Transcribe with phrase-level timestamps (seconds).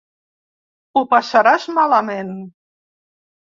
[0.95, 2.35] Ho passaràs malament.